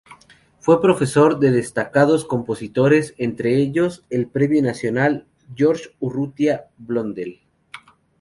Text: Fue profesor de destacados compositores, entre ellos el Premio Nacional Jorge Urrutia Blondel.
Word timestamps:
Fue 0.57 0.81
profesor 0.81 1.37
de 1.37 1.51
destacados 1.51 2.25
compositores, 2.25 3.13
entre 3.19 3.57
ellos 3.57 4.03
el 4.09 4.27
Premio 4.27 4.63
Nacional 4.63 5.27
Jorge 5.55 5.91
Urrutia 5.99 6.71
Blondel. 6.79 7.41